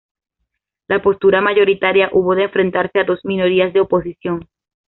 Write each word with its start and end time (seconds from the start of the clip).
La 0.87 0.99
postura 1.03 1.41
mayoritaria 1.41 2.09
hubo 2.11 2.33
de 2.33 2.45
enfrentarse 2.45 3.01
a 3.01 3.03
dos 3.03 3.19
minorías 3.23 3.71
de 3.71 3.81
oposición. 3.81 4.49